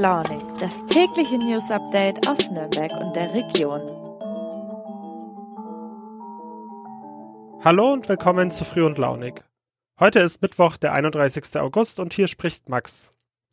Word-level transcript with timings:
Launig, 0.00 0.40
das 0.58 0.72
tägliche 0.86 1.36
News 1.36 1.70
Update 1.70 2.26
aus 2.26 2.50
Nürnberg 2.50 2.90
und 3.02 3.14
der 3.14 3.34
Region. 3.34 3.82
Hallo 7.62 7.92
und 7.92 8.08
willkommen 8.08 8.50
zu 8.50 8.64
Früh 8.64 8.82
und 8.82 8.96
Launig. 8.96 9.44
Heute 9.98 10.20
ist 10.20 10.40
Mittwoch, 10.40 10.78
der 10.78 10.94
31. 10.94 11.60
August 11.60 12.00
und 12.00 12.14
hier 12.14 12.28
spricht 12.28 12.70
Max. 12.70 13.10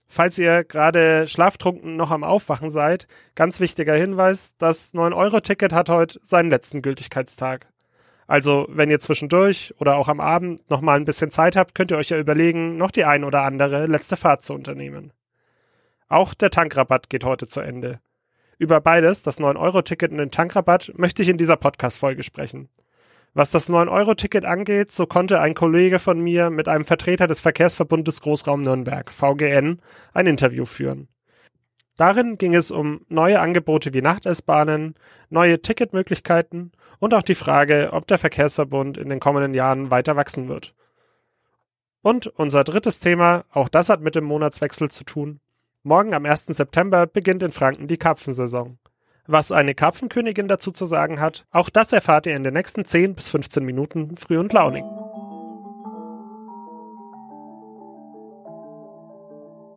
Falls 0.07 0.39
ihr 0.39 0.63
gerade 0.63 1.27
schlaftrunken 1.27 1.97
noch 1.97 2.11
am 2.11 2.23
Aufwachen 2.23 2.69
seid, 2.69 3.09
ganz 3.35 3.59
wichtiger 3.59 3.95
Hinweis, 3.95 4.53
das 4.57 4.93
9-Euro-Ticket 4.93 5.73
hat 5.73 5.89
heute 5.89 6.17
seinen 6.23 6.49
letzten 6.49 6.81
Gültigkeitstag. 6.81 7.67
Also, 8.25 8.67
wenn 8.69 8.89
ihr 8.89 9.01
zwischendurch 9.01 9.73
oder 9.79 9.97
auch 9.97 10.07
am 10.07 10.21
Abend 10.21 10.69
noch 10.69 10.79
mal 10.79 10.97
ein 10.97 11.03
bisschen 11.03 11.29
Zeit 11.29 11.57
habt, 11.57 11.75
könnt 11.75 11.91
ihr 11.91 11.97
euch 11.97 12.07
ja 12.07 12.17
überlegen, 12.17 12.77
noch 12.77 12.91
die 12.91 13.03
ein 13.03 13.25
oder 13.25 13.43
andere 13.43 13.85
letzte 13.87 14.15
Fahrt 14.15 14.43
zu 14.43 14.53
unternehmen. 14.53 15.11
Auch 16.09 16.33
der 16.33 16.51
Tankrabatt 16.51 17.09
geht 17.09 17.25
heute 17.25 17.47
zu 17.47 17.59
Ende. 17.59 17.99
Über 18.57 18.79
beides, 18.79 19.23
das 19.23 19.39
9-Euro-Ticket 19.39 20.11
und 20.11 20.19
den 20.19 20.31
Tankrabatt, 20.31 20.93
möchte 20.95 21.21
ich 21.21 21.27
in 21.27 21.37
dieser 21.37 21.57
Podcast-Folge 21.57 22.23
sprechen. 22.23 22.69
Was 23.33 23.51
das 23.51 23.69
9-Euro-Ticket 23.69 24.45
angeht, 24.45 24.91
so 24.91 25.05
konnte 25.05 25.41
ein 25.41 25.53
Kollege 25.53 25.99
von 25.99 26.19
mir 26.19 26.49
mit 26.49 26.69
einem 26.69 26.85
Vertreter 26.85 27.27
des 27.27 27.41
Verkehrsverbundes 27.41 28.21
Großraum 28.21 28.63
Nürnberg, 28.63 29.11
VGN, 29.11 29.81
ein 30.13 30.27
Interview 30.27 30.65
führen. 30.65 31.09
Darin 31.97 32.37
ging 32.37 32.55
es 32.55 32.71
um 32.71 33.01
neue 33.09 33.41
Angebote 33.41 33.93
wie 33.93 34.01
Nacht-S-Bahnen, 34.01 34.95
neue 35.29 35.61
Ticketmöglichkeiten 35.61 36.71
und 36.99 37.13
auch 37.13 37.23
die 37.23 37.35
Frage, 37.35 37.89
ob 37.91 38.07
der 38.07 38.17
Verkehrsverbund 38.17 38.97
in 38.97 39.09
den 39.09 39.19
kommenden 39.19 39.53
Jahren 39.53 39.91
weiter 39.91 40.15
wachsen 40.15 40.47
wird. 40.47 40.73
Und 42.01 42.27
unser 42.27 42.63
drittes 42.63 42.99
Thema, 42.99 43.43
auch 43.51 43.67
das 43.67 43.89
hat 43.89 44.01
mit 44.01 44.15
dem 44.15 44.23
Monatswechsel 44.23 44.89
zu 44.89 45.03
tun. 45.03 45.41
Morgen 45.83 46.13
am 46.13 46.25
1. 46.25 46.47
September 46.47 47.07
beginnt 47.07 47.43
in 47.43 47.51
Franken 47.51 47.87
die 47.87 47.97
Karpfensaison. 47.97 48.77
Was 49.25 49.51
eine 49.51 49.75
Karpfenkönigin 49.75 50.47
dazu 50.47 50.71
zu 50.71 50.85
sagen 50.85 51.19
hat, 51.19 51.45
auch 51.51 51.69
das 51.69 51.93
erfahrt 51.93 52.25
ihr 52.25 52.35
in 52.35 52.43
den 52.43 52.53
nächsten 52.53 52.85
10 52.85 53.15
bis 53.15 53.29
15 53.29 53.63
Minuten 53.63 54.15
früh 54.15 54.37
und 54.37 54.53
launig. 54.53 54.83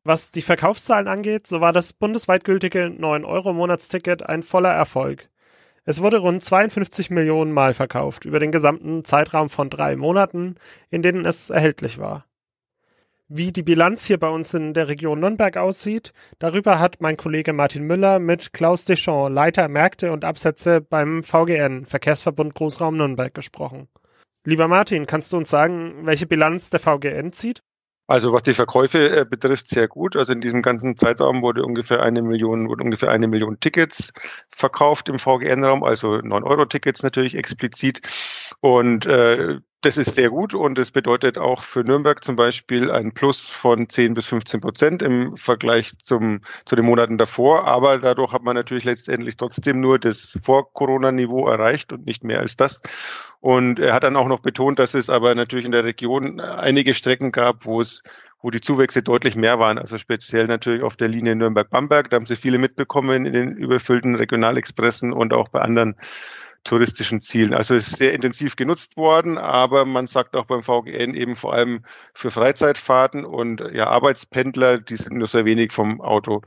Was 0.02 0.30
die 0.30 0.42
Verkaufszahlen 0.42 1.08
angeht, 1.08 1.46
so 1.46 1.60
war 1.60 1.72
das 1.72 1.92
bundesweit 1.92 2.44
gültige 2.44 2.86
9-Euro-Monatsticket 2.86 4.22
ein 4.22 4.42
voller 4.42 4.72
Erfolg. 4.72 5.28
Es 5.84 6.02
wurde 6.02 6.18
rund 6.18 6.42
52 6.44 7.10
Millionen 7.10 7.52
Mal 7.52 7.74
verkauft 7.74 8.24
über 8.24 8.38
den 8.38 8.52
gesamten 8.52 9.04
Zeitraum 9.04 9.50
von 9.50 9.70
drei 9.70 9.96
Monaten, 9.96 10.56
in 10.88 11.02
denen 11.02 11.24
es 11.24 11.50
erhältlich 11.50 11.98
war. 11.98 12.24
Wie 13.32 13.52
die 13.52 13.62
Bilanz 13.62 14.06
hier 14.06 14.18
bei 14.18 14.28
uns 14.28 14.54
in 14.54 14.74
der 14.74 14.88
Region 14.88 15.20
Nürnberg 15.20 15.56
aussieht, 15.56 16.12
darüber 16.40 16.80
hat 16.80 16.96
mein 16.98 17.16
Kollege 17.16 17.52
Martin 17.52 17.84
Müller 17.84 18.18
mit 18.18 18.52
Klaus 18.52 18.86
Deschamps, 18.86 19.32
Leiter 19.32 19.68
Märkte 19.68 20.10
und 20.10 20.24
Absätze 20.24 20.80
beim 20.80 21.22
VGN, 21.22 21.86
Verkehrsverbund 21.86 22.56
Großraum 22.56 22.96
Nürnberg, 22.96 23.32
gesprochen. 23.32 23.86
Lieber 24.44 24.66
Martin, 24.66 25.06
kannst 25.06 25.32
du 25.32 25.36
uns 25.36 25.48
sagen, 25.48 26.04
welche 26.06 26.26
Bilanz 26.26 26.70
der 26.70 26.80
VGN 26.80 27.32
zieht? 27.32 27.62
Also 28.08 28.32
was 28.32 28.42
die 28.42 28.52
Verkäufe 28.52 29.20
äh, 29.20 29.24
betrifft, 29.24 29.68
sehr 29.68 29.86
gut. 29.86 30.16
Also 30.16 30.32
in 30.32 30.40
diesem 30.40 30.62
ganzen 30.62 30.96
Zeitraum 30.96 31.40
wurde 31.40 31.64
ungefähr 31.64 32.02
eine 32.02 32.22
Million, 32.22 32.68
wurde 32.68 32.82
ungefähr 32.82 33.10
eine 33.12 33.28
Million 33.28 33.60
Tickets 33.60 34.12
verkauft 34.50 35.08
im 35.08 35.20
VGN-Raum, 35.20 35.84
also 35.84 36.14
9-Euro-Tickets 36.14 37.04
natürlich 37.04 37.36
explizit. 37.36 38.00
Und 38.58 39.06
äh, 39.06 39.60
das 39.82 39.96
ist 39.96 40.14
sehr 40.14 40.28
gut 40.28 40.54
und 40.54 40.78
es 40.78 40.90
bedeutet 40.90 41.38
auch 41.38 41.62
für 41.62 41.82
Nürnberg 41.82 42.22
zum 42.22 42.36
Beispiel 42.36 42.90
ein 42.90 43.12
Plus 43.12 43.48
von 43.48 43.88
10 43.88 44.12
bis 44.12 44.26
15 44.26 44.60
Prozent 44.60 45.02
im 45.02 45.36
Vergleich 45.38 45.92
zum, 46.02 46.42
zu 46.66 46.76
den 46.76 46.84
Monaten 46.84 47.16
davor. 47.16 47.66
Aber 47.66 47.98
dadurch 47.98 48.32
hat 48.32 48.42
man 48.42 48.56
natürlich 48.56 48.84
letztendlich 48.84 49.38
trotzdem 49.38 49.80
nur 49.80 49.98
das 49.98 50.38
Vor-Corona-Niveau 50.42 51.48
erreicht 51.48 51.92
und 51.94 52.04
nicht 52.04 52.24
mehr 52.24 52.40
als 52.40 52.56
das. 52.56 52.82
Und 53.40 53.80
er 53.80 53.94
hat 53.94 54.04
dann 54.04 54.16
auch 54.16 54.28
noch 54.28 54.40
betont, 54.40 54.78
dass 54.78 54.92
es 54.92 55.08
aber 55.08 55.34
natürlich 55.34 55.64
in 55.64 55.72
der 55.72 55.84
Region 55.84 56.40
einige 56.40 56.92
Strecken 56.92 57.32
gab, 57.32 57.64
wo 57.64 57.80
es 57.80 58.02
wo 58.42 58.50
die 58.50 58.62
Zuwächse 58.62 59.02
deutlich 59.02 59.36
mehr 59.36 59.58
waren, 59.58 59.76
also 59.76 59.98
speziell 59.98 60.46
natürlich 60.46 60.82
auf 60.82 60.96
der 60.96 61.08
Linie 61.08 61.36
Nürnberg-Bamberg. 61.36 62.08
Da 62.08 62.16
haben 62.16 62.24
sie 62.24 62.36
viele 62.36 62.56
mitbekommen 62.56 63.26
in 63.26 63.32
den 63.34 63.52
überfüllten 63.54 64.14
Regionalexpressen 64.14 65.12
und 65.12 65.34
auch 65.34 65.50
bei 65.50 65.60
anderen 65.60 65.96
touristischen 66.64 67.20
Zielen. 67.20 67.54
Also 67.54 67.74
es 67.74 67.88
ist 67.88 67.98
sehr 67.98 68.12
intensiv 68.12 68.56
genutzt 68.56 68.96
worden, 68.96 69.38
aber 69.38 69.84
man 69.84 70.06
sagt 70.06 70.36
auch 70.36 70.44
beim 70.44 70.62
VGN 70.62 71.14
eben 71.14 71.36
vor 71.36 71.54
allem 71.54 71.82
für 72.14 72.30
Freizeitfahrten 72.30 73.24
und 73.24 73.62
ja 73.72 73.86
Arbeitspendler, 73.86 74.78
die 74.78 74.96
sind 74.96 75.16
nur 75.16 75.26
sehr 75.26 75.44
wenig 75.44 75.72
vom 75.72 76.00
Auto 76.00 76.42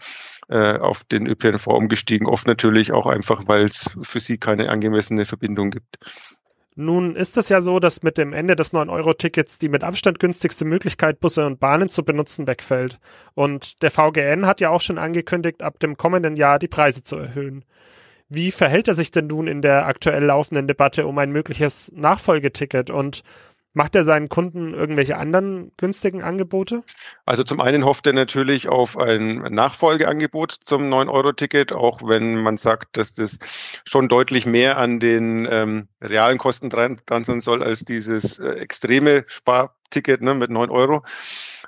äh, 0.50 0.78
auf 0.78 1.04
den 1.04 1.28
ÖPNV 1.28 1.68
umgestiegen. 1.68 2.28
Oft 2.28 2.48
natürlich 2.48 2.92
auch 2.92 3.08
einfach, 3.08 3.44
weil 3.48 3.66
es 3.66 3.90
für 4.02 4.20
sie 4.20 4.38
keine 4.38 4.70
angemessene 4.70 5.26
Verbindung 5.26 5.72
gibt. 5.72 5.98
Nun 6.76 7.16
ist 7.16 7.38
es 7.38 7.50
ja 7.50 7.62
so, 7.62 7.80
dass 7.80 8.02
mit 8.02 8.18
dem 8.18 8.34
Ende 8.34 8.56
des 8.56 8.74
9-Euro-Tickets 8.74 9.60
die 9.60 9.70
mit 9.70 9.84
Abstand 9.84 10.20
günstigste 10.20 10.66
Möglichkeit, 10.66 11.20
Busse 11.20 11.46
und 11.46 11.60
Bahnen 11.60 11.88
zu 11.88 12.04
benutzen, 12.04 12.48
wegfällt. 12.48 13.00
Und 13.36 13.84
der 13.84 13.92
VGN 13.92 14.48
hat 14.48 14.60
ja 14.60 14.72
auch 14.72 14.82
schon 14.82 14.98
angekündigt, 14.98 15.62
ab 15.62 15.80
dem 15.80 15.98
kommenden 15.98 16.36
Jahr 16.36 16.58
die 16.58 16.68
Preise 16.68 17.04
zu 17.04 17.18
erhöhen. 17.18 17.64
Wie 18.34 18.52
verhält 18.52 18.88
er 18.88 18.94
sich 18.94 19.12
denn 19.12 19.28
nun 19.28 19.48
in 19.48 19.62
der 19.62 19.86
aktuell 19.86 20.24
laufenden 20.24 20.68
Debatte 20.68 21.06
um 21.06 21.18
ein 21.20 21.32
mögliches 21.32 21.92
Nachfolgeticket 21.96 22.90
und 22.90 23.24
Macht 23.76 23.96
er 23.96 24.04
seinen 24.04 24.30
Kunden 24.30 24.76
irgendwelche 24.76 25.18
anderen 25.18 25.72
günstigen 25.78 26.22
Angebote? 26.22 26.84
Also 27.26 27.44
zum 27.44 27.60
einen 27.60 27.86
hofft 27.86 28.06
er 28.06 28.14
natürlich 28.14 28.70
auf 28.70 28.98
ein 28.98 29.38
Nachfolgeangebot 29.38 30.52
zum 30.52 30.84
9-Euro-Ticket, 30.94 31.74
auch 31.74 32.08
wenn 32.08 32.44
man 32.44 32.58
sagt, 32.58 32.98
dass 32.98 33.14
das 33.14 33.40
schon 33.84 34.10
deutlich 34.10 34.46
mehr 34.46 34.78
an 34.78 35.00
den 35.00 35.48
ähm, 35.50 35.88
realen 36.02 36.38
Kosten 36.38 36.70
dran, 36.70 37.02
dran 37.08 37.24
sein 37.24 37.42
soll 37.42 37.64
als 37.64 37.84
dieses 37.84 38.38
äh, 38.38 38.52
extreme 38.52 39.24
Sparticket 39.26 40.22
ne, 40.22 40.36
mit 40.36 40.52
9 40.52 40.70
Euro. 40.70 41.04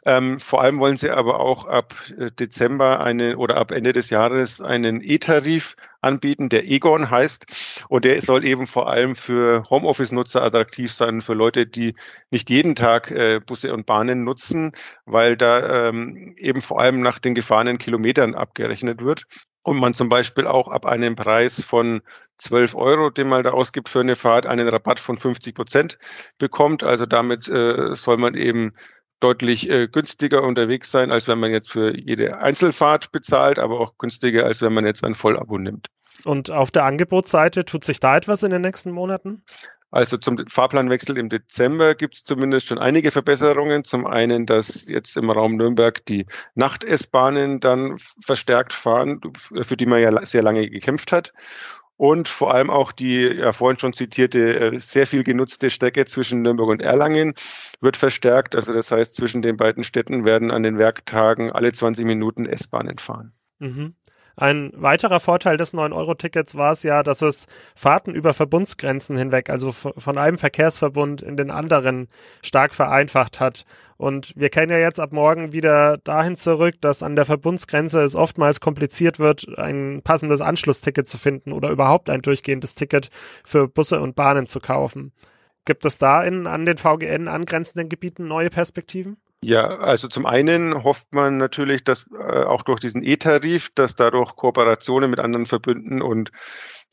Ähm, 0.06 0.40
vor 0.40 0.62
allem 0.62 0.80
wollen 0.80 0.98
sie 0.98 1.10
aber 1.10 1.40
auch 1.40 1.66
ab 1.66 1.96
äh, 2.18 2.32
Dezember 2.32 3.02
eine 3.02 3.38
oder 3.38 3.58
ab 3.58 3.72
Ende 3.72 3.92
des 3.92 4.12
Jahres 4.12 4.62
einen 4.62 5.02
E-Tarif 5.02 5.76
anbieten, 6.02 6.50
der 6.50 6.66
Egon 6.66 7.10
heißt. 7.10 7.48
Und 7.90 8.06
der 8.06 8.22
soll 8.22 8.46
eben 8.46 8.68
vor 8.68 8.88
allem 8.90 9.16
für 9.16 9.64
Homeoffice-Nutzer 9.70 10.44
attraktiv 10.44 10.92
sein, 10.94 11.22
für 11.22 11.34
Leute, 11.34 11.66
die 11.66 11.96
nicht 12.30 12.50
jeden 12.52 12.76
Tag 12.76 13.10
äh, 13.12 13.40
Busse 13.44 13.74
und 13.74 13.88
Bahnen 13.88 14.24
nutzen, 14.24 14.74
weil 15.06 15.36
da 15.38 15.88
ähm, 15.88 16.36
eben 16.38 16.62
vor 16.62 16.80
allem 16.80 17.02
nach 17.02 17.18
den 17.18 17.34
gefahrenen 17.34 17.80
Kilometern 17.80 18.36
abgerechnet 18.36 19.04
wird 19.04 19.26
und 19.64 19.80
man 19.80 19.96
zum 19.96 20.10
Beispiel 20.10 20.46
auch 20.46 20.68
ab 20.68 20.86
einem 20.86 21.16
Preis 21.16 21.64
von 21.64 22.02
12 22.38 22.76
Euro, 22.76 23.10
den 23.10 23.28
man 23.28 23.44
da 23.44 23.52
ausgibt 23.52 23.90
für 23.90 24.02
eine 24.02 24.16
Fahrt, 24.16 24.46
einen 24.46 24.68
Rabatt 24.68 25.00
von 25.00 25.18
50 25.18 25.56
Prozent 25.56 25.98
bekommt. 26.38 26.84
Also 26.84 27.08
damit 27.08 27.48
äh, 27.48 27.96
soll 27.96 28.18
man 28.18 28.36
eben 28.36 28.74
deutlich 29.20 29.70
äh, 29.70 29.88
günstiger 29.88 30.44
unterwegs 30.44 30.92
sein, 30.92 31.12
als 31.12 31.28
wenn 31.28 31.40
man 31.40 31.52
jetzt 31.52 31.72
für 31.72 31.98
jede 31.98 32.38
Einzelfahrt 32.38 33.12
bezahlt, 33.12 33.60
aber 33.60 33.80
auch 33.80 33.98
günstiger, 33.98 34.46
als 34.46 34.62
wenn 34.62 34.74
man 34.74 34.86
jetzt 34.86 35.04
ein 35.04 35.16
Vollabo 35.16 35.58
nimmt. 35.58 35.88
Und 36.24 36.52
auf 36.52 36.72
der 36.72 36.86
Angebotsseite 36.86 37.66
tut 37.66 37.84
sich 37.84 38.00
da 38.00 38.18
etwas 38.18 38.44
in 38.44 38.52
den 38.52 38.62
nächsten 38.62 38.92
Monaten? 38.92 39.44
Also 39.92 40.18
zum 40.18 40.38
Fahrplanwechsel 40.48 41.18
im 41.18 41.30
Dezember 41.30 41.96
gibt 41.96 42.18
es 42.18 42.24
zumindest 42.26 42.68
schon 42.68 42.80
einige 42.80 43.12
Verbesserungen. 43.12 43.86
Zum 43.86 44.06
einen, 44.06 44.46
dass 44.46 44.88
jetzt 44.88 45.16
im 45.16 45.30
Raum 45.30 45.56
Nürnberg 45.56 46.06
die 46.06 46.26
Nacht-S-Bahnen 46.56 47.62
dann 47.62 47.98
verstärkt 48.22 48.74
fahren, 48.74 49.22
für 49.62 49.78
die 49.78 49.86
man 49.86 50.02
ja 50.02 50.26
sehr 50.26 50.44
lange 50.44 50.70
gekämpft 50.70 51.12
hat 51.14 51.32
und 51.98 52.28
vor 52.28 52.54
allem 52.54 52.70
auch 52.70 52.92
die 52.92 53.22
ja 53.22 53.52
vorhin 53.52 53.80
schon 53.80 53.94
zitierte 53.94 54.60
äh, 54.60 54.80
sehr 54.80 55.08
viel 55.08 55.24
genutzte 55.24 55.70
Strecke 55.70 56.06
zwischen 56.06 56.42
Nürnberg 56.42 56.70
und 56.70 56.82
Erlangen 56.82 57.34
wird 57.80 57.98
verstärkt. 57.98 58.56
Also 58.56 58.74
das 58.74 58.92
heißt, 58.92 59.14
zwischen 59.14 59.42
den 59.42 59.58
beiden 59.58 59.84
Städten 59.84 60.26
werden 60.26 60.52
an 60.52 60.64
den 60.64 60.78
Werktagen 60.78 61.52
alle 61.52 61.72
20 61.72 62.06
Minuten 62.06 62.46
S-Bahnen 62.46 62.98
fahren. 62.98 63.34
Mhm. 63.60 63.96
Ein 64.38 64.72
weiterer 64.76 65.22
Vorteil 65.22 65.56
des 65.56 65.74
9-Euro-Tickets 65.74 66.56
war 66.56 66.74
es 66.74 66.84
ja, 66.84 67.04
dass 67.04 67.22
es 67.22 67.48
Fahrten 67.74 68.14
über 68.14 68.34
Verbundsgrenzen 68.34 69.16
hinweg, 69.16 69.50
also 69.50 69.72
von 69.72 70.18
einem 70.18 70.38
Verkehrsverbund 70.38 71.22
in 71.22 71.38
den 71.38 71.52
anderen, 71.52 72.10
stark 72.44 72.76
vereinfacht 72.76 73.40
hat. 73.40 73.66
Und 73.98 74.34
wir 74.36 74.50
kennen 74.50 74.74
ja 74.74 74.78
jetzt 74.78 75.00
ab 75.00 75.14
morgen 75.14 75.54
wieder 75.54 75.98
dahin 76.00 76.36
zurück, 76.36 76.76
dass 76.82 77.02
an 77.02 77.16
der 77.16 77.26
Verbundsgrenze 77.26 78.02
es 78.02 78.14
oftmals 78.14 78.60
kompliziert 78.60 79.20
wird, 79.20 79.58
ein 79.58 80.02
passendes 80.04 80.42
Anschlussticket 80.42 81.08
zu 81.08 81.18
finden 81.18 81.54
oder 81.54 81.70
überhaupt 81.70 82.10
ein 82.10 82.22
durchgehendes 82.22 82.76
Ticket 82.76 83.10
für 83.46 83.70
Busse 83.70 84.02
und 84.02 84.18
Bahnen 84.18 84.48
zu 84.48 84.60
kaufen. 84.60 85.14
Gibt 85.64 85.86
es 85.86 85.98
da 85.98 86.24
in 86.24 86.46
an 86.46 86.66
den 86.66 86.78
VGN 86.78 87.30
angrenzenden 87.30 87.88
Gebieten 87.88 88.28
neue 88.28 88.50
Perspektiven? 88.50 89.18
Ja, 89.42 89.78
also 89.78 90.08
zum 90.08 90.26
einen 90.26 90.84
hofft 90.84 91.14
man 91.14 91.38
natürlich, 91.38 91.84
dass 91.84 92.06
äh, 92.12 92.44
auch 92.44 92.64
durch 92.64 92.80
diesen 92.80 93.04
E-Tarif, 93.04 93.70
dass 93.76 93.96
dadurch 93.96 94.36
Kooperationen 94.36 95.10
mit 95.12 95.20
anderen 95.20 95.46
Verbünden 95.46 96.02
und 96.02 96.32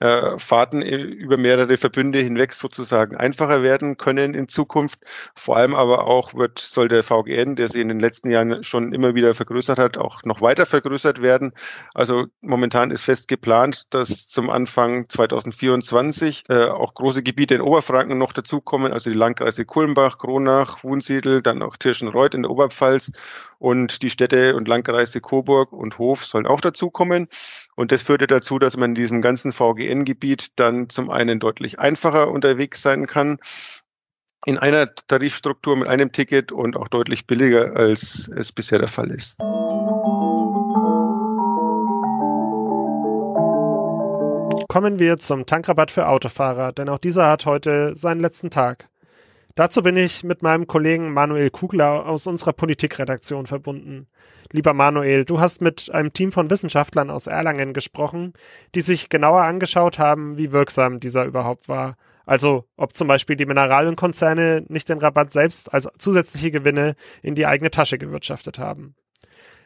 äh, 0.02 0.36
Fahrten 0.36 0.82
über 0.82 1.36
mehrere 1.36 1.76
Verbünde 1.76 2.18
hinweg 2.18 2.52
sozusagen 2.54 3.16
einfacher 3.16 3.62
werden 3.62 3.96
können 3.98 4.34
in 4.34 4.48
Zukunft. 4.48 4.98
Vor 5.36 5.56
allem 5.56 5.76
aber 5.76 6.08
auch 6.08 6.34
wird, 6.34 6.58
soll 6.58 6.88
der 6.88 7.04
VGN, 7.04 7.54
der 7.54 7.68
sich 7.68 7.80
in 7.80 7.88
den 7.88 8.00
letzten 8.00 8.30
Jahren 8.30 8.64
schon 8.64 8.92
immer 8.92 9.14
wieder 9.14 9.32
vergrößert 9.32 9.78
hat, 9.78 9.98
auch 9.98 10.22
noch 10.24 10.40
weiter 10.40 10.66
vergrößert 10.66 11.22
werden. 11.22 11.52
Also 11.94 12.26
momentan 12.40 12.90
ist 12.90 13.02
fest 13.02 13.28
geplant, 13.28 13.84
dass 13.90 14.28
zum 14.28 14.50
Anfang 14.50 15.08
2024 15.08 16.44
äh, 16.48 16.64
auch 16.64 16.94
große 16.94 17.22
Gebiete 17.22 17.54
in 17.54 17.60
Oberfranken 17.60 18.18
noch 18.18 18.32
dazukommen, 18.32 18.92
also 18.92 19.08
die 19.08 19.16
Landkreise 19.16 19.64
Kulmbach, 19.64 20.18
Kronach, 20.18 20.82
Wunsiedel, 20.82 21.42
dann 21.42 21.62
auch 21.62 21.76
Tirschenreuth 21.76 22.34
in 22.34 22.42
der 22.42 22.50
Oberpfalz 22.50 23.12
und 23.62 24.02
die 24.02 24.10
Städte 24.10 24.56
und 24.56 24.66
Landkreise 24.66 25.20
Coburg 25.20 25.72
und 25.72 25.96
Hof 25.96 26.26
sollen 26.26 26.48
auch 26.48 26.60
dazukommen. 26.60 27.28
Und 27.76 27.92
das 27.92 28.02
führte 28.02 28.26
dazu, 28.26 28.58
dass 28.58 28.76
man 28.76 28.90
in 28.90 28.94
diesem 28.96 29.22
ganzen 29.22 29.52
VGN-Gebiet 29.52 30.58
dann 30.58 30.90
zum 30.90 31.10
einen 31.10 31.38
deutlich 31.38 31.78
einfacher 31.78 32.28
unterwegs 32.28 32.82
sein 32.82 33.06
kann, 33.06 33.38
in 34.46 34.58
einer 34.58 34.92
Tarifstruktur 35.06 35.76
mit 35.76 35.86
einem 35.86 36.10
Ticket 36.10 36.50
und 36.50 36.76
auch 36.76 36.88
deutlich 36.88 37.28
billiger, 37.28 37.76
als 37.76 38.28
es 38.36 38.50
bisher 38.50 38.80
der 38.80 38.88
Fall 38.88 39.12
ist. 39.12 39.38
Kommen 44.68 44.98
wir 44.98 45.18
zum 45.18 45.46
Tankrabatt 45.46 45.92
für 45.92 46.08
Autofahrer, 46.08 46.72
denn 46.72 46.88
auch 46.88 46.98
dieser 46.98 47.30
hat 47.30 47.46
heute 47.46 47.94
seinen 47.94 48.20
letzten 48.20 48.50
Tag. 48.50 48.88
Dazu 49.54 49.82
bin 49.82 49.98
ich 49.98 50.24
mit 50.24 50.42
meinem 50.42 50.66
Kollegen 50.66 51.12
Manuel 51.12 51.50
Kugler 51.50 52.06
aus 52.06 52.26
unserer 52.26 52.54
Politikredaktion 52.54 53.46
verbunden. 53.46 54.06
Lieber 54.50 54.72
Manuel, 54.72 55.26
du 55.26 55.40
hast 55.40 55.60
mit 55.60 55.90
einem 55.92 56.12
Team 56.14 56.32
von 56.32 56.48
Wissenschaftlern 56.48 57.10
aus 57.10 57.26
Erlangen 57.26 57.74
gesprochen, 57.74 58.32
die 58.74 58.80
sich 58.80 59.10
genauer 59.10 59.42
angeschaut 59.42 59.98
haben, 59.98 60.38
wie 60.38 60.52
wirksam 60.52 61.00
dieser 61.00 61.26
überhaupt 61.26 61.68
war. 61.68 61.96
Also 62.24 62.64
ob 62.76 62.96
zum 62.96 63.08
Beispiel 63.08 63.36
die 63.36 63.46
Mineralienkonzerne 63.46 64.64
nicht 64.68 64.88
den 64.88 64.98
Rabatt 64.98 65.32
selbst 65.32 65.72
als 65.74 65.88
zusätzliche 65.98 66.50
Gewinne 66.50 66.94
in 67.20 67.34
die 67.34 67.46
eigene 67.46 67.70
Tasche 67.70 67.98
gewirtschaftet 67.98 68.58
haben. 68.58 68.94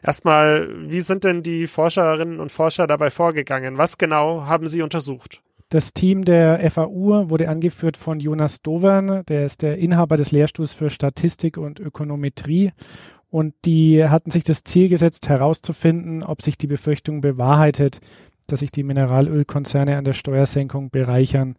Erstmal, 0.03 0.69
wie 0.89 1.01
sind 1.01 1.23
denn 1.23 1.43
die 1.43 1.65
Forscherinnen 1.65 2.39
und 2.39 2.51
Forscher 2.51 2.87
dabei 2.87 3.09
vorgegangen? 3.09 3.77
Was 3.77 3.97
genau 3.97 4.45
haben 4.45 4.67
sie 4.67 4.81
untersucht? 4.81 5.41
Das 5.69 5.91
Team 5.93 6.23
der 6.23 6.71
FAU 6.71 7.29
wurde 7.29 7.49
angeführt 7.49 7.97
von 7.97 8.21
Jonas 8.21 8.61
Dovern, 8.61 9.23
der 9.27 9.45
ist 9.45 9.61
der 9.61 9.77
Inhaber 9.77 10.15
des 10.15 10.31
Lehrstuhls 10.31 10.71
für 10.71 10.89
Statistik 10.89 11.57
und 11.57 11.81
Ökonometrie. 11.81 12.71
Und 13.29 13.53
die 13.65 14.07
hatten 14.07 14.31
sich 14.31 14.45
das 14.45 14.63
Ziel 14.63 14.87
gesetzt, 14.87 15.27
herauszufinden, 15.27 16.23
ob 16.23 16.41
sich 16.41 16.57
die 16.57 16.67
Befürchtung 16.67 17.19
bewahrheitet, 17.19 17.99
dass 18.47 18.61
sich 18.61 18.71
die 18.71 18.83
Mineralölkonzerne 18.83 19.97
an 19.97 20.05
der 20.05 20.13
Steuersenkung 20.13 20.89
bereichern. 20.89 21.57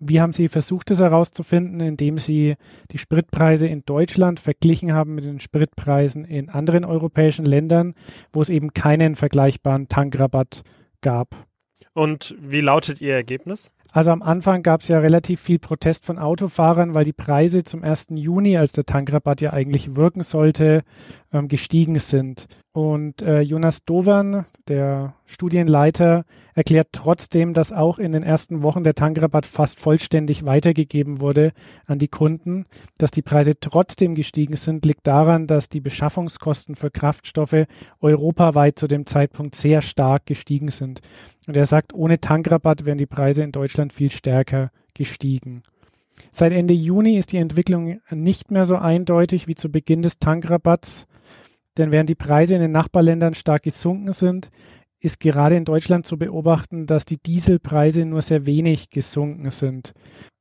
Wie 0.00 0.22
haben 0.22 0.32
Sie 0.32 0.48
versucht, 0.48 0.90
das 0.90 1.00
herauszufinden, 1.00 1.80
indem 1.80 2.16
Sie 2.16 2.54
die 2.90 2.98
Spritpreise 2.98 3.66
in 3.66 3.84
Deutschland 3.84 4.40
verglichen 4.40 4.94
haben 4.94 5.14
mit 5.14 5.24
den 5.24 5.40
Spritpreisen 5.40 6.24
in 6.24 6.48
anderen 6.48 6.86
europäischen 6.86 7.44
Ländern, 7.44 7.94
wo 8.32 8.40
es 8.40 8.48
eben 8.48 8.72
keinen 8.72 9.14
vergleichbaren 9.14 9.88
Tankrabatt 9.88 10.62
gab? 11.02 11.46
Und 11.94 12.34
wie 12.40 12.60
lautet 12.60 13.00
Ihr 13.00 13.14
Ergebnis? 13.14 13.70
Also 13.94 14.10
am 14.10 14.22
Anfang 14.22 14.62
gab 14.62 14.80
es 14.80 14.88
ja 14.88 14.98
relativ 15.00 15.42
viel 15.42 15.58
Protest 15.58 16.06
von 16.06 16.18
Autofahrern, 16.18 16.94
weil 16.94 17.04
die 17.04 17.12
Preise 17.12 17.62
zum 17.62 17.84
1. 17.84 18.06
Juni, 18.14 18.56
als 18.56 18.72
der 18.72 18.84
Tankrabatt 18.84 19.42
ja 19.42 19.52
eigentlich 19.52 19.96
wirken 19.96 20.22
sollte, 20.22 20.82
ähm, 21.30 21.46
gestiegen 21.46 21.98
sind. 21.98 22.46
Und 22.72 23.20
äh, 23.20 23.40
Jonas 23.40 23.84
Dovern, 23.84 24.46
der 24.66 25.14
Studienleiter, 25.26 26.24
erklärt 26.54 26.88
trotzdem, 26.92 27.52
dass 27.52 27.70
auch 27.70 27.98
in 27.98 28.12
den 28.12 28.22
ersten 28.22 28.62
Wochen 28.62 28.82
der 28.82 28.94
Tankrabatt 28.94 29.44
fast 29.44 29.78
vollständig 29.78 30.46
weitergegeben 30.46 31.20
wurde 31.20 31.52
an 31.86 31.98
die 31.98 32.08
Kunden. 32.08 32.64
Dass 32.96 33.10
die 33.10 33.20
Preise 33.20 33.60
trotzdem 33.60 34.14
gestiegen 34.14 34.56
sind, 34.56 34.86
liegt 34.86 35.06
daran, 35.06 35.46
dass 35.46 35.68
die 35.68 35.80
Beschaffungskosten 35.80 36.76
für 36.76 36.90
Kraftstoffe 36.90 37.66
europaweit 38.00 38.78
zu 38.78 38.86
dem 38.86 39.04
Zeitpunkt 39.04 39.54
sehr 39.54 39.82
stark 39.82 40.24
gestiegen 40.24 40.70
sind. 40.70 41.02
Und 41.46 41.56
er 41.56 41.66
sagt, 41.66 41.92
ohne 41.92 42.20
Tankrabatt 42.20 42.84
wären 42.84 42.98
die 42.98 43.06
Preise 43.06 43.42
in 43.42 43.52
Deutschland 43.52 43.92
viel 43.92 44.10
stärker 44.10 44.70
gestiegen. 44.94 45.62
Seit 46.30 46.52
Ende 46.52 46.74
Juni 46.74 47.18
ist 47.18 47.32
die 47.32 47.38
Entwicklung 47.38 48.00
nicht 48.10 48.50
mehr 48.50 48.64
so 48.64 48.76
eindeutig 48.76 49.48
wie 49.48 49.54
zu 49.54 49.70
Beginn 49.70 50.02
des 50.02 50.18
Tankrabatts. 50.18 51.06
Denn 51.78 51.90
während 51.90 52.08
die 52.08 52.14
Preise 52.14 52.54
in 52.54 52.60
den 52.60 52.72
Nachbarländern 52.72 53.34
stark 53.34 53.62
gesunken 53.62 54.12
sind, 54.12 54.50
ist 55.00 55.18
gerade 55.18 55.56
in 55.56 55.64
Deutschland 55.64 56.06
zu 56.06 56.16
beobachten, 56.16 56.86
dass 56.86 57.04
die 57.04 57.16
Dieselpreise 57.16 58.04
nur 58.04 58.22
sehr 58.22 58.46
wenig 58.46 58.90
gesunken 58.90 59.50
sind. 59.50 59.94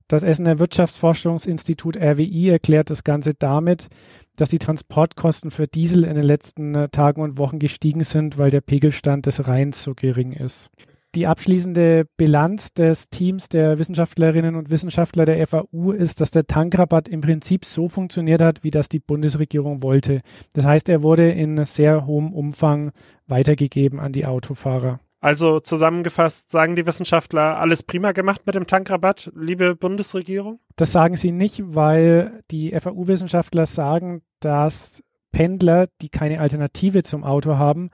Das 0.07 0.23
Essener 0.23 0.59
Wirtschaftsforschungsinstitut 0.59 1.95
RWI 1.95 2.49
erklärt 2.49 2.89
das 2.89 3.05
Ganze 3.05 3.33
damit, 3.33 3.87
dass 4.35 4.49
die 4.49 4.59
Transportkosten 4.59 5.51
für 5.51 5.67
Diesel 5.67 6.03
in 6.03 6.15
den 6.15 6.25
letzten 6.25 6.75
äh, 6.75 6.89
Tagen 6.89 7.21
und 7.21 7.37
Wochen 7.37 7.59
gestiegen 7.59 8.03
sind, 8.03 8.37
weil 8.37 8.51
der 8.51 8.59
Pegelstand 8.59 9.25
des 9.25 9.47
Rheins 9.47 9.83
so 9.83 9.93
gering 9.95 10.33
ist 10.33 10.69
die 11.15 11.27
abschließende 11.27 12.05
Bilanz 12.17 12.73
des 12.73 13.09
Teams 13.09 13.49
der 13.49 13.79
Wissenschaftlerinnen 13.79 14.55
und 14.55 14.69
Wissenschaftler 14.69 15.25
der 15.25 15.45
FAU 15.45 15.91
ist, 15.91 16.21
dass 16.21 16.31
der 16.31 16.47
Tankrabatt 16.47 17.09
im 17.09 17.21
Prinzip 17.21 17.65
so 17.65 17.89
funktioniert 17.89 18.41
hat, 18.41 18.63
wie 18.63 18.71
das 18.71 18.89
die 18.89 18.99
Bundesregierung 18.99 19.83
wollte. 19.83 20.21
Das 20.53 20.65
heißt, 20.65 20.89
er 20.89 21.03
wurde 21.03 21.29
in 21.29 21.65
sehr 21.65 22.05
hohem 22.05 22.33
Umfang 22.33 22.91
weitergegeben 23.27 23.99
an 23.99 24.13
die 24.13 24.25
Autofahrer. 24.25 24.99
Also 25.19 25.59
zusammengefasst 25.59 26.49
sagen 26.49 26.75
die 26.75 26.87
Wissenschaftler, 26.87 27.59
alles 27.59 27.83
prima 27.83 28.11
gemacht 28.11 28.41
mit 28.47 28.55
dem 28.55 28.65
Tankrabatt, 28.65 29.31
liebe 29.35 29.75
Bundesregierung? 29.75 30.59
Das 30.77 30.91
sagen 30.91 31.15
sie 31.15 31.31
nicht, 31.31 31.61
weil 31.63 32.41
die 32.49 32.71
FAU-Wissenschaftler 32.71 33.67
sagen, 33.67 34.23
dass 34.39 35.03
Pendler, 35.31 35.85
die 36.01 36.09
keine 36.09 36.39
Alternative 36.39 37.03
zum 37.03 37.23
Auto 37.23 37.57
haben, 37.57 37.91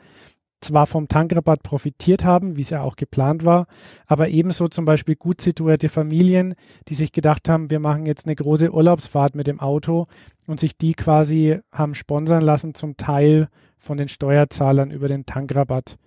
zwar 0.62 0.88
vom 0.88 1.08
Tankrabatt 1.08 1.64
profitiert 1.64 2.24
haben, 2.24 2.58
wie 2.58 2.62
es 2.62 2.70
ja 2.70 2.82
auch 2.82 2.96
geplant 2.96 3.46
war, 3.46 3.68
aber 4.06 4.30
ebenso 4.30 4.68
zum 4.68 4.86
Beispiel 4.86 5.16
gut 5.16 5.42
situierte 5.42 5.90
Familien, 5.90 6.56
die 6.88 6.96
sich 6.96 7.12
gedacht 7.12 7.48
haben, 7.50 7.70
wir 7.70 7.80
machen 7.80 8.06
jetzt 8.06 8.26
eine 8.26 8.36
große 8.36 8.72
Urlaubsfahrt 8.72 9.36
mit 9.36 9.48
dem 9.48 9.60
Auto 9.60 10.06
und 10.48 10.60
sich 10.60 10.78
die 10.78 10.94
quasi 10.94 11.60
haben 11.72 11.94
sponsern 11.94 12.42
lassen, 12.42 12.74
zum 12.74 12.98
Teil 12.98 13.50
von 13.78 13.98
den 13.98 14.08
Steuerzahlern 14.08 14.92
über 14.92 15.08
den 15.08 15.26
Tankrabatt. 15.26 15.98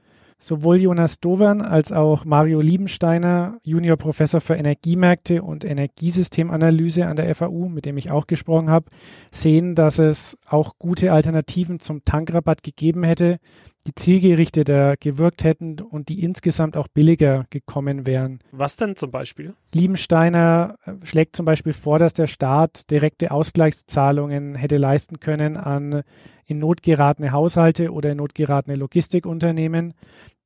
Sowohl 0.43 0.81
Jonas 0.81 1.21
Dovern 1.21 1.61
als 1.61 1.93
auch 1.93 2.25
Mario 2.25 2.63
Liebensteiner, 2.63 3.59
Juniorprofessor 3.63 4.41
für 4.41 4.55
Energiemärkte 4.55 5.43
und 5.43 5.67
Energiesystemanalyse 5.67 7.07
an 7.07 7.17
der 7.17 7.35
FAU, 7.35 7.69
mit 7.69 7.85
dem 7.85 7.99
ich 7.99 8.11
auch 8.11 8.27
gesprochen 8.27 8.71
habe, 8.71 8.87
sehen, 9.31 9.75
dass 9.75 9.99
es 9.99 10.39
auch 10.49 10.79
gute 10.79 11.13
Alternativen 11.13 11.79
zum 11.79 12.07
Tankrabatt 12.07 12.63
gegeben 12.63 13.03
hätte, 13.03 13.39
die 13.87 13.95
zielgerichteter 13.95 14.97
gewirkt 14.99 15.43
hätten 15.43 15.81
und 15.81 16.11
die 16.11 16.23
insgesamt 16.23 16.77
auch 16.77 16.89
billiger 16.89 17.47
gekommen 17.49 18.07
wären. 18.07 18.41
Was 18.53 18.77
denn 18.77 18.95
zum 18.95 19.11
Beispiel? 19.11 19.55
Liebensteiner 19.75 20.77
äh, 20.85 20.93
schlägt 21.05 21.35
zum 21.35 21.47
Beispiel 21.47 21.73
vor, 21.73 21.99
dass 21.99 22.13
der 22.13 22.27
Staat 22.27 22.91
direkte 22.91 23.31
Ausgleichszahlungen 23.31 24.55
hätte 24.55 24.77
leisten 24.77 25.19
können 25.19 25.57
an 25.57 26.03
in 26.45 26.59
Not 26.59 26.83
geratene 26.83 27.33
Haushalte 27.33 27.93
oder 27.93 28.11
in 28.11 28.19
Not 28.19 28.35
geratene 28.35 28.77
Logistikunternehmen. 28.77 29.95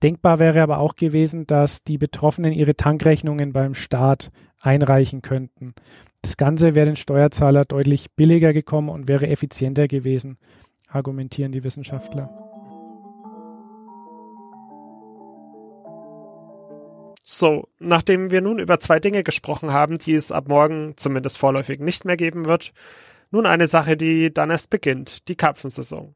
Denkbar 0.02 0.38
wäre 0.38 0.62
aber 0.62 0.78
auch 0.78 0.94
gewesen, 0.94 1.46
dass 1.46 1.82
die 1.82 1.98
Betroffenen 1.98 2.52
ihre 2.52 2.76
Tankrechnungen 2.76 3.52
beim 3.52 3.74
Staat 3.74 4.30
einreichen 4.60 5.22
könnten. 5.22 5.74
Das 6.22 6.36
Ganze 6.36 6.74
wäre 6.74 6.86
den 6.86 6.96
Steuerzahler 6.96 7.64
deutlich 7.64 8.12
billiger 8.12 8.52
gekommen 8.52 8.90
und 8.90 9.08
wäre 9.08 9.28
effizienter 9.28 9.88
gewesen, 9.88 10.38
argumentieren 10.88 11.52
die 11.52 11.64
Wissenschaftler. 11.64 12.43
So, 17.26 17.68
nachdem 17.78 18.30
wir 18.30 18.42
nun 18.42 18.58
über 18.58 18.78
zwei 18.80 19.00
Dinge 19.00 19.24
gesprochen 19.24 19.72
haben, 19.72 19.96
die 19.98 20.14
es 20.14 20.30
ab 20.30 20.48
morgen 20.48 20.92
zumindest 20.96 21.38
vorläufig 21.38 21.80
nicht 21.80 22.04
mehr 22.04 22.18
geben 22.18 22.44
wird, 22.44 22.72
nun 23.30 23.46
eine 23.46 23.66
Sache, 23.66 23.96
die 23.96 24.32
dann 24.32 24.50
erst 24.50 24.68
beginnt, 24.68 25.26
die 25.28 25.34
Karpfensaison. 25.34 26.14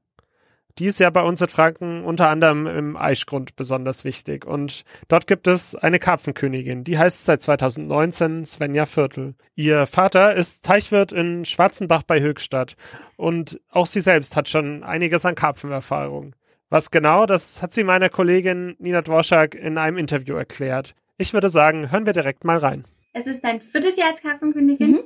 Die 0.78 0.84
ist 0.84 1.00
ja 1.00 1.10
bei 1.10 1.22
uns 1.22 1.40
in 1.40 1.48
Franken 1.48 2.04
unter 2.04 2.28
anderem 2.28 2.66
im 2.68 2.96
Eichgrund 2.96 3.56
besonders 3.56 4.04
wichtig 4.04 4.46
und 4.46 4.84
dort 5.08 5.26
gibt 5.26 5.48
es 5.48 5.74
eine 5.74 5.98
Karpfenkönigin, 5.98 6.84
die 6.84 6.98
heißt 6.98 7.24
seit 7.24 7.42
2019 7.42 8.44
Svenja 8.44 8.86
Viertel. 8.86 9.34
Ihr 9.56 9.86
Vater 9.86 10.34
ist 10.34 10.64
Teichwirt 10.64 11.10
in 11.10 11.44
Schwarzenbach 11.44 12.04
bei 12.04 12.20
Höchstadt 12.20 12.76
und 13.16 13.60
auch 13.70 13.86
sie 13.86 14.00
selbst 14.00 14.36
hat 14.36 14.48
schon 14.48 14.84
einiges 14.84 15.24
an 15.24 15.34
Karpfenerfahrung. 15.34 16.36
Was 16.70 16.90
genau, 16.90 17.24
das 17.24 17.62
hat 17.62 17.72
sie 17.72 17.82
meiner 17.82 18.10
Kollegin 18.10 18.76
Nina 18.78 19.00
Dworschak 19.00 19.54
in 19.54 19.78
einem 19.78 19.96
Interview 19.96 20.34
erklärt. 20.34 20.94
Ich 21.16 21.32
würde 21.32 21.48
sagen, 21.48 21.90
hören 21.90 22.04
wir 22.04 22.12
direkt 22.12 22.44
mal 22.44 22.58
rein. 22.58 22.84
Es 23.14 23.26
ist 23.26 23.42
dein 23.42 23.62
viertes 23.62 23.96
Jahr 23.96 24.10
als 24.10 24.20
Karpfenkönigin. 24.20 24.90
Mhm. 24.90 25.00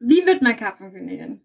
Wie 0.00 0.26
wird 0.26 0.42
man 0.42 0.56
Karpfenkönigin? 0.56 1.40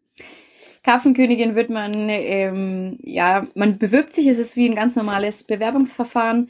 Karpfenkönigin 0.83 1.55
wird 1.55 1.69
man, 1.69 2.09
ähm, 2.09 2.99
ja, 3.01 3.47
man 3.55 3.77
bewirbt 3.77 4.11
sich, 4.11 4.27
es 4.27 4.37
ist 4.37 4.57
wie 4.57 4.69
ein 4.69 4.75
ganz 4.75 4.95
normales 4.97 5.45
Bewerbungsverfahren. 5.45 6.49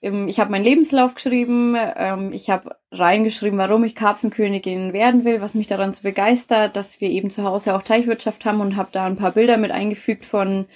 ähm, 0.00 0.28
ich 0.28 0.40
habe 0.40 0.50
meinen 0.50 0.64
Lebenslauf 0.64 1.14
geschrieben, 1.14 1.76
ähm, 1.76 2.32
ich 2.32 2.48
habe 2.48 2.76
reingeschrieben, 2.90 3.58
warum 3.58 3.84
ich 3.84 3.94
Karpfenkönigin 3.94 4.94
werden 4.94 5.24
will, 5.24 5.42
was 5.42 5.54
mich 5.54 5.66
daran 5.66 5.92
so 5.92 6.02
begeistert, 6.02 6.74
dass 6.74 7.02
wir 7.02 7.10
eben 7.10 7.30
zu 7.30 7.44
Hause 7.44 7.76
auch 7.76 7.82
Teichwirtschaft 7.82 8.46
haben 8.46 8.62
und 8.62 8.76
habe 8.76 8.88
da 8.92 9.04
ein 9.04 9.16
paar 9.16 9.32
Bilder 9.32 9.58
mit 9.58 9.70
eingefügt 9.70 10.24
von 10.24 10.66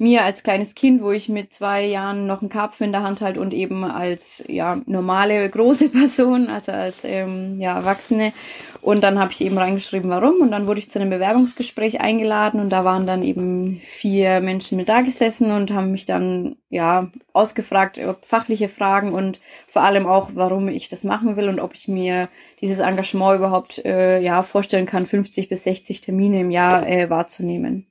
mir 0.00 0.24
als 0.24 0.42
kleines 0.42 0.74
Kind, 0.74 1.02
wo 1.02 1.12
ich 1.12 1.28
mit 1.28 1.52
zwei 1.52 1.84
Jahren 1.84 2.26
noch 2.26 2.40
einen 2.40 2.48
Karpfen 2.48 2.86
in 2.86 2.92
der 2.92 3.02
Hand 3.02 3.20
halte 3.20 3.40
und 3.40 3.52
eben 3.52 3.84
als 3.84 4.42
ja 4.48 4.80
normale 4.86 5.48
große 5.48 5.88
Person, 5.90 6.48
also 6.48 6.72
als 6.72 7.04
ähm, 7.04 7.60
ja 7.60 7.76
Erwachsene. 7.76 8.32
Und 8.80 9.04
dann 9.04 9.18
habe 9.18 9.32
ich 9.32 9.42
eben 9.42 9.58
reingeschrieben, 9.58 10.08
warum. 10.08 10.40
Und 10.40 10.52
dann 10.52 10.66
wurde 10.66 10.80
ich 10.80 10.88
zu 10.88 10.98
einem 10.98 11.10
Bewerbungsgespräch 11.10 12.00
eingeladen 12.00 12.60
und 12.60 12.70
da 12.70 12.82
waren 12.82 13.06
dann 13.06 13.22
eben 13.22 13.78
vier 13.84 14.40
Menschen 14.40 14.78
mit 14.78 14.88
da 14.88 15.02
gesessen 15.02 15.50
und 15.50 15.70
haben 15.70 15.92
mich 15.92 16.06
dann 16.06 16.56
ja 16.70 17.10
ausgefragt, 17.34 17.98
ob 17.98 18.24
fachliche 18.24 18.70
Fragen 18.70 19.12
und 19.12 19.38
vor 19.68 19.82
allem 19.82 20.06
auch, 20.06 20.30
warum 20.32 20.68
ich 20.68 20.88
das 20.88 21.04
machen 21.04 21.36
will 21.36 21.50
und 21.50 21.60
ob 21.60 21.74
ich 21.74 21.88
mir 21.88 22.28
dieses 22.62 22.78
Engagement 22.78 23.36
überhaupt 23.36 23.84
äh, 23.84 24.18
ja 24.20 24.42
vorstellen 24.42 24.86
kann, 24.86 25.04
50 25.04 25.50
bis 25.50 25.64
60 25.64 26.00
Termine 26.00 26.40
im 26.40 26.50
Jahr 26.50 26.88
äh, 26.88 27.10
wahrzunehmen 27.10 27.89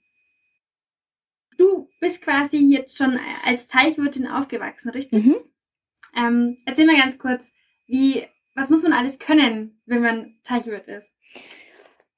bist 2.00 2.22
quasi 2.22 2.58
jetzt 2.58 2.98
schon 2.98 3.20
als 3.46 3.68
Teichwirtin 3.68 4.28
aufgewachsen, 4.28 4.90
richtig? 4.90 5.26
Mhm. 5.26 5.36
Ähm, 6.16 6.58
erzähl 6.66 6.86
mal 6.86 6.98
ganz 6.98 7.18
kurz, 7.18 7.52
wie, 7.86 8.26
was 8.56 8.70
muss 8.70 8.84
man 8.84 8.94
alles 8.94 9.20
können, 9.20 9.82
wenn 9.86 10.02
man 10.02 10.40
Teichwirt 10.44 10.88
ist? 10.88 11.09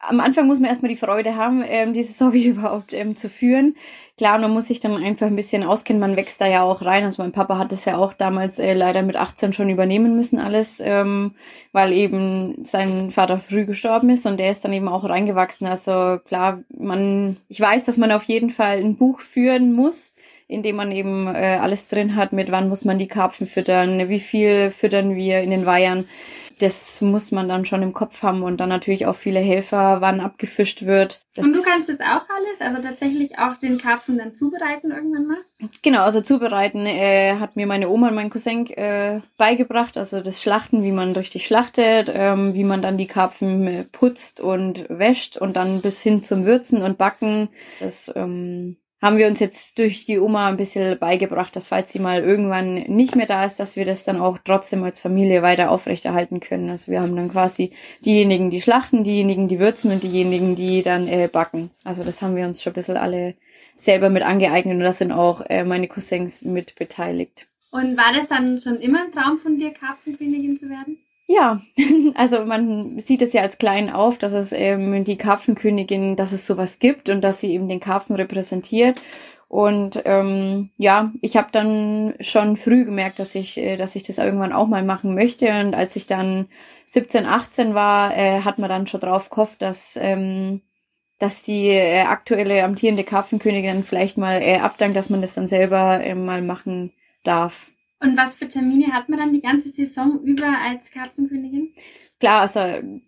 Am 0.01 0.19
Anfang 0.19 0.47
muss 0.47 0.59
man 0.59 0.69
erstmal 0.69 0.89
die 0.89 0.97
Freude 0.97 1.35
haben, 1.35 1.63
ähm, 1.65 1.93
dieses 1.93 2.19
Hobby 2.25 2.45
überhaupt 2.45 2.93
ähm, 2.93 3.15
zu 3.15 3.29
führen. 3.29 3.75
Klar, 4.17 4.39
man 4.39 4.51
muss 4.51 4.67
sich 4.67 4.79
dann 4.79 4.95
einfach 4.97 5.27
ein 5.27 5.35
bisschen 5.35 5.63
auskennen, 5.63 5.99
man 5.99 6.15
wächst 6.15 6.39
da 6.41 6.47
ja 6.47 6.61
auch 6.61 6.83
rein. 6.83 7.03
Also 7.03 7.23
mein 7.23 7.31
Papa 7.31 7.57
hat 7.57 7.71
das 7.71 7.85
ja 7.85 7.97
auch 7.97 8.13
damals 8.13 8.59
äh, 8.59 8.73
leider 8.73 9.01
mit 9.01 9.15
18 9.15 9.53
schon 9.53 9.69
übernehmen 9.69 10.15
müssen 10.15 10.39
alles, 10.39 10.79
ähm, 10.79 11.33
weil 11.71 11.91
eben 11.91 12.63
sein 12.63 13.09
Vater 13.11 13.39
früh 13.39 13.65
gestorben 13.65 14.09
ist 14.09 14.25
und 14.25 14.37
der 14.39 14.51
ist 14.51 14.63
dann 14.63 14.73
eben 14.73 14.87
auch 14.87 15.05
reingewachsen. 15.05 15.65
Also 15.65 16.19
klar, 16.27 16.61
man, 16.77 17.37
ich 17.47 17.59
weiß, 17.59 17.85
dass 17.85 17.97
man 17.97 18.11
auf 18.11 18.25
jeden 18.25 18.49
Fall 18.49 18.77
ein 18.77 18.95
Buch 18.95 19.21
führen 19.21 19.73
muss, 19.73 20.13
in 20.47 20.61
dem 20.61 20.75
man 20.75 20.91
eben 20.91 21.27
äh, 21.27 21.57
alles 21.61 21.87
drin 21.87 22.15
hat, 22.15 22.33
mit 22.33 22.51
wann 22.51 22.69
muss 22.69 22.85
man 22.85 22.99
die 22.99 23.07
Karpfen 23.07 23.47
füttern, 23.47 24.09
wie 24.09 24.19
viel 24.19 24.69
füttern 24.69 25.15
wir 25.15 25.39
in 25.41 25.49
den 25.49 25.65
Weihern 25.65 26.05
das 26.61 27.01
muss 27.01 27.31
man 27.31 27.47
dann 27.49 27.65
schon 27.65 27.81
im 27.81 27.93
Kopf 27.93 28.23
haben 28.23 28.43
und 28.43 28.57
dann 28.57 28.69
natürlich 28.69 29.05
auch 29.05 29.15
viele 29.15 29.39
Helfer, 29.39 30.01
wann 30.01 30.19
abgefischt 30.19 30.85
wird. 30.85 31.21
Das 31.35 31.45
und 31.45 31.53
du 31.53 31.61
kannst 31.61 31.89
das 31.89 31.99
auch 31.99 32.25
alles, 32.29 32.59
also 32.59 32.81
tatsächlich 32.81 33.39
auch 33.39 33.57
den 33.57 33.77
Karpfen 33.77 34.17
dann 34.17 34.35
zubereiten 34.35 34.91
irgendwann 34.91 35.27
mal? 35.27 35.37
Genau, 35.81 36.03
also 36.03 36.21
zubereiten 36.21 36.85
äh, 36.85 37.37
hat 37.39 37.55
mir 37.55 37.67
meine 37.67 37.89
Oma 37.89 38.09
und 38.09 38.15
mein 38.15 38.29
Cousin 38.29 38.67
äh, 38.71 39.21
beigebracht, 39.37 39.97
also 39.97 40.21
das 40.21 40.41
Schlachten, 40.41 40.83
wie 40.83 40.91
man 40.91 41.13
richtig 41.13 41.45
schlachtet, 41.45 42.11
ähm, 42.13 42.53
wie 42.53 42.63
man 42.63 42.81
dann 42.81 42.97
die 42.97 43.07
Karpfen 43.07 43.67
äh, 43.67 43.83
putzt 43.85 44.41
und 44.41 44.85
wäscht 44.89 45.37
und 45.37 45.55
dann 45.55 45.81
bis 45.81 46.01
hin 46.01 46.23
zum 46.23 46.45
Würzen 46.45 46.81
und 46.81 46.97
Backen. 46.97 47.49
Das 47.79 48.11
ähm, 48.15 48.77
haben 49.01 49.17
wir 49.17 49.27
uns 49.27 49.39
jetzt 49.39 49.79
durch 49.79 50.05
die 50.05 50.19
Oma 50.19 50.47
ein 50.47 50.57
bisschen 50.57 50.97
beigebracht, 50.99 51.55
dass 51.55 51.67
falls 51.67 51.91
sie 51.91 51.99
mal 51.99 52.21
irgendwann 52.21 52.75
nicht 52.75 53.15
mehr 53.15 53.25
da 53.25 53.45
ist, 53.45 53.59
dass 53.59 53.75
wir 53.75 53.85
das 53.85 54.03
dann 54.03 54.21
auch 54.21 54.37
trotzdem 54.37 54.83
als 54.83 54.99
Familie 54.99 55.41
weiter 55.41 55.71
aufrechterhalten 55.71 56.39
können. 56.39 56.69
Also 56.69 56.91
wir 56.91 57.01
haben 57.01 57.15
dann 57.15 57.31
quasi 57.31 57.71
diejenigen, 58.05 58.51
die 58.51 58.61
schlachten, 58.61 59.03
diejenigen, 59.03 59.47
die 59.47 59.59
würzen 59.59 59.91
und 59.91 60.03
diejenigen, 60.03 60.55
die 60.55 60.83
dann 60.83 61.07
äh, 61.07 61.27
backen. 61.31 61.71
Also 61.83 62.03
das 62.03 62.21
haben 62.21 62.35
wir 62.35 62.45
uns 62.45 62.61
schon 62.61 62.73
ein 62.73 62.75
bisschen 62.75 62.97
alle 62.97 63.33
selber 63.75 64.09
mit 64.09 64.21
angeeignet 64.21 64.75
und 64.75 64.81
da 64.81 64.93
sind 64.93 65.11
auch 65.11 65.41
äh, 65.49 65.63
meine 65.63 65.87
Cousins 65.87 66.43
mit 66.43 66.75
beteiligt. 66.75 67.47
Und 67.71 67.97
war 67.97 68.13
das 68.15 68.27
dann 68.27 68.59
schon 68.59 68.79
immer 68.79 69.05
ein 69.05 69.11
Traum 69.11 69.39
von 69.39 69.57
dir, 69.57 69.71
Karpfenkönigin 69.71 70.57
zu 70.57 70.69
werden? 70.69 70.99
Ja, 71.33 71.61
also 72.15 72.45
man 72.45 72.99
sieht 72.99 73.21
es 73.21 73.31
ja 73.31 73.41
als 73.41 73.57
klein 73.57 73.89
auf, 73.89 74.17
dass 74.17 74.33
es 74.33 74.51
ähm, 74.51 75.05
die 75.05 75.17
Karpfenkönigin, 75.17 76.17
dass 76.17 76.33
es 76.33 76.45
sowas 76.45 76.79
gibt 76.79 77.09
und 77.09 77.21
dass 77.21 77.39
sie 77.39 77.53
eben 77.53 77.69
den 77.69 77.79
Karpfen 77.79 78.15
repräsentiert. 78.17 79.01
Und 79.47 80.01
ähm, 80.05 80.71
ja, 80.77 81.11
ich 81.21 81.37
habe 81.37 81.49
dann 81.51 82.15
schon 82.19 82.57
früh 82.57 82.85
gemerkt, 82.85 83.19
dass 83.19 83.35
ich, 83.35 83.57
äh, 83.57 83.77
dass 83.77 83.95
ich 83.95 84.03
das 84.03 84.17
irgendwann 84.17 84.53
auch 84.53 84.67
mal 84.67 84.83
machen 84.83 85.15
möchte. 85.15 85.47
Und 85.59 85.73
als 85.73 85.95
ich 85.95 86.05
dann 86.05 86.47
17, 86.85 87.25
18 87.25 87.73
war, 87.75 88.15
äh, 88.17 88.41
hat 88.41 88.59
man 88.59 88.69
dann 88.69 88.87
schon 88.87 88.99
drauf 88.99 89.29
gehofft, 89.29 89.61
dass 89.61 89.97
ähm, 90.01 90.61
dass 91.19 91.43
die 91.43 91.67
äh, 91.67 92.01
aktuelle 92.01 92.63
amtierende 92.63 93.03
Karpfenkönigin 93.03 93.83
vielleicht 93.83 94.17
mal 94.17 94.41
äh, 94.41 94.57
abdankt, 94.57 94.97
dass 94.97 95.11
man 95.11 95.21
das 95.21 95.35
dann 95.35 95.47
selber 95.47 96.03
äh, 96.03 96.15
mal 96.15 96.41
machen 96.41 96.93
darf. 97.23 97.71
Und 98.01 98.17
was 98.17 98.35
für 98.35 98.47
Termine 98.47 98.93
hat 98.93 99.09
man 99.09 99.19
dann 99.19 99.33
die 99.33 99.41
ganze 99.41 99.69
Saison 99.69 100.21
über 100.23 100.57
als 100.59 100.89
Kartenkönigin? 100.89 101.73
Klar, 102.21 102.41
also 102.41 102.59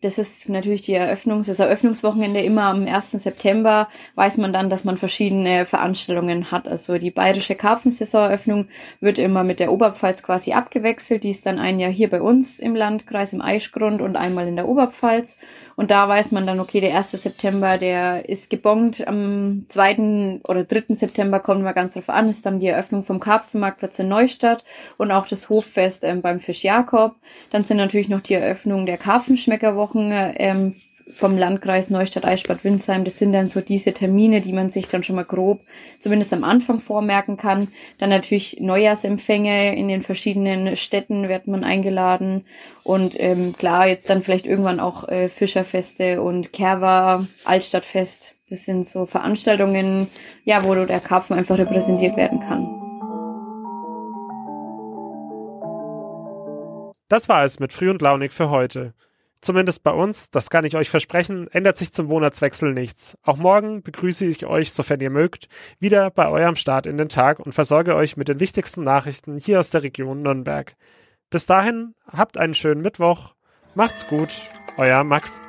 das 0.02 0.18
ist 0.18 0.50
natürlich 0.50 0.82
die 0.82 0.96
Eröffnungs-, 0.96 1.46
das 1.46 1.60
Eröffnungswochenende 1.60 2.42
immer 2.42 2.64
am 2.64 2.88
1. 2.88 3.12
September 3.12 3.88
weiß 4.16 4.38
man 4.38 4.54
dann, 4.54 4.72
dass 4.72 4.86
man 4.86 4.98
verschiedene 4.98 5.66
Veranstaltungen 5.66 6.50
hat. 6.50 6.68
Also 6.68 6.98
die 6.98 7.12
bayerische 7.12 7.54
Karpfensaisoneröffnung 7.54 8.70
wird 9.02 9.20
immer 9.20 9.44
mit 9.44 9.60
der 9.60 9.72
Oberpfalz 9.72 10.24
quasi 10.24 10.54
abgewechselt. 10.54 11.24
Die 11.24 11.30
ist 11.30 11.46
dann 11.46 11.60
ein 11.60 11.80
Jahr 11.80 11.92
hier 11.92 12.10
bei 12.10 12.24
uns 12.24 12.58
im 12.58 12.76
Landkreis 12.76 13.34
im 13.34 13.42
Eichgrund 13.42 14.02
und 14.02 14.16
einmal 14.16 14.48
in 14.48 14.56
der 14.56 14.68
Oberpfalz. 14.68 15.38
Und 15.76 15.92
da 15.92 16.10
weiß 16.10 16.32
man 16.32 16.48
dann, 16.48 16.60
okay, 16.60 16.82
der 16.82 16.96
1. 16.98 17.12
September, 17.12 17.78
der 17.78 18.28
ist 18.28 18.50
gebongt. 18.50 19.08
Am 19.08 19.66
2. 19.68 20.42
oder 20.48 20.64
3. 20.64 20.86
September 20.96 21.40
kommt 21.40 21.62
mal 21.62 21.74
ganz 21.74 21.94
drauf 21.94 22.10
an, 22.10 22.30
ist 22.30 22.48
dann 22.48 22.60
die 22.60 22.68
Eröffnung 22.68 23.04
vom 23.04 23.20
Karpfenmarktplatz 23.20 24.00
in 24.00 24.08
Neustadt 24.08 24.64
und 24.98 25.12
auch 25.12 25.28
das 25.28 25.50
Hoffest 25.50 26.04
ähm, 26.04 26.24
beim 26.24 26.40
Fisch 26.40 26.64
Jakob. 26.64 27.16
Dann 27.52 27.64
sind 27.64 27.78
natürlich 27.78 28.10
noch 28.10 28.22
die 28.22 28.34
Eröffnung 28.34 28.88
der 28.88 29.03
Karpfenschmeckerwochen 29.04 30.12
ähm, 30.14 30.74
vom 31.12 31.38
Landkreis 31.38 31.90
Neustadt 31.90 32.24
Eichbad 32.24 32.64
Windsheim. 32.64 33.04
Das 33.04 33.18
sind 33.18 33.34
dann 33.34 33.50
so 33.50 33.60
diese 33.60 33.92
Termine, 33.92 34.40
die 34.40 34.54
man 34.54 34.70
sich 34.70 34.88
dann 34.88 35.04
schon 35.04 35.18
mal 35.18 35.26
grob 35.26 35.60
zumindest 36.00 36.32
am 36.32 36.46
Anfang 36.46 36.80
vormerken 36.80 37.36
kann. 37.36 37.68
Dann 37.98 38.10
natürlich 38.10 38.62
Neujahrsempfänge 38.62 39.76
in 39.76 39.90
den 39.90 40.04
verschiedenen 40.04 40.78
Städten 40.78 41.28
wird 41.28 41.48
man 41.48 41.66
eingeladen 41.66 42.46
und 42.84 43.20
ähm, 43.20 43.54
klar 43.58 43.88
jetzt 43.88 44.10
dann 44.10 44.22
vielleicht 44.22 44.46
irgendwann 44.46 44.80
auch 44.80 45.10
äh, 45.10 45.28
Fischerfeste 45.28 46.22
und 46.22 46.54
Kerwa 46.54 47.28
Altstadtfest. 47.44 48.36
Das 48.50 48.64
sind 48.64 48.86
so 48.86 49.06
Veranstaltungen, 49.06 50.08
ja, 50.46 50.64
wo 50.64 50.76
der 50.76 51.02
Karpfen 51.02 51.38
einfach 51.38 51.58
repräsentiert 51.58 52.16
werden 52.16 52.40
kann. 52.40 52.83
Das 57.14 57.30
war 57.30 57.44
es 57.44 57.60
mit 57.60 57.72
Früh 57.72 57.92
und 57.92 58.02
Launig 58.02 58.34
für 58.34 58.50
heute. 58.50 58.96
Zumindest 59.40 59.84
bei 59.84 59.92
uns, 59.92 60.32
das 60.32 60.50
kann 60.50 60.66
ich 60.66 60.76
euch 60.76 60.90
versprechen, 60.90 61.48
ändert 61.52 61.78
sich 61.78 61.94
zum 61.94 62.08
Monatswechsel 62.08 62.74
nichts. 62.74 63.20
Auch 63.22 63.38
morgen 63.38 63.84
begrüße 63.84 64.26
ich 64.26 64.48
euch, 64.48 64.74
sofern 64.74 65.00
ihr 65.00 65.12
mögt, 65.12 65.48
wieder 65.80 66.10
bei 66.10 66.28
eurem 66.28 66.56
Start 66.56 66.88
in 66.88 66.98
den 66.98 67.10
Tag 67.10 67.40
und 67.40 67.52
versorge 67.52 67.96
euch 67.96 68.18
mit 68.18 68.30
den 68.30 68.40
wichtigsten 68.40 68.82
Nachrichten 68.82 69.38
hier 69.38 69.60
aus 69.60 69.70
der 69.70 69.84
Region 69.84 70.24
Nürnberg. 70.24 70.76
Bis 71.30 71.46
dahin, 71.46 71.94
habt 72.12 72.40
einen 72.40 72.56
schönen 72.56 72.82
Mittwoch, 72.82 73.36
macht's 73.76 74.08
gut, 74.08 74.32
euer 74.78 75.04
Max. 75.04 75.40